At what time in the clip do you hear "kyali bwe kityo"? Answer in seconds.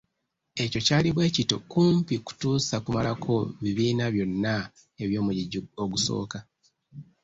0.87-1.57